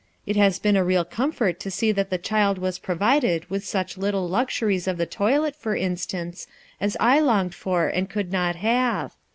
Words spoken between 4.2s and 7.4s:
luxuries of the toilet, for instance, as I